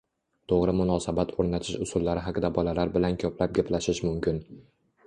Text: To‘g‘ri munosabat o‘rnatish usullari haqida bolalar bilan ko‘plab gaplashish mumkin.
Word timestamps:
To‘g‘ri 0.53 0.73
munosabat 0.77 1.35
o‘rnatish 1.43 1.79
usullari 1.87 2.25
haqida 2.31 2.53
bolalar 2.59 2.95
bilan 2.97 3.21
ko‘plab 3.27 3.59
gaplashish 3.61 4.03
mumkin. 4.11 4.45